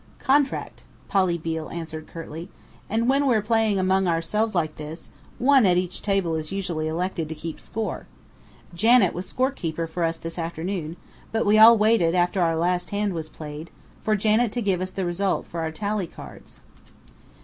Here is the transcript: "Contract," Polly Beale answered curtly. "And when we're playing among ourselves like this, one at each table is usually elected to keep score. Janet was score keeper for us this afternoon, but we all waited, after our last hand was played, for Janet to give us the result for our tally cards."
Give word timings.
"Contract," 0.17 0.83
Polly 1.07 1.37
Beale 1.37 1.69
answered 1.69 2.07
curtly. 2.07 2.49
"And 2.89 3.07
when 3.07 3.27
we're 3.27 3.43
playing 3.43 3.77
among 3.77 4.07
ourselves 4.07 4.55
like 4.55 4.77
this, 4.77 5.11
one 5.37 5.63
at 5.63 5.77
each 5.77 6.01
table 6.01 6.33
is 6.33 6.51
usually 6.51 6.87
elected 6.87 7.29
to 7.29 7.35
keep 7.35 7.59
score. 7.59 8.07
Janet 8.73 9.13
was 9.13 9.29
score 9.29 9.51
keeper 9.51 9.85
for 9.85 10.03
us 10.03 10.17
this 10.17 10.39
afternoon, 10.39 10.97
but 11.31 11.45
we 11.45 11.59
all 11.59 11.77
waited, 11.77 12.15
after 12.15 12.41
our 12.41 12.55
last 12.55 12.89
hand 12.89 13.13
was 13.13 13.29
played, 13.29 13.69
for 14.01 14.15
Janet 14.15 14.51
to 14.53 14.61
give 14.63 14.81
us 14.81 14.89
the 14.89 15.05
result 15.05 15.45
for 15.45 15.59
our 15.59 15.71
tally 15.71 16.07
cards." 16.07 16.55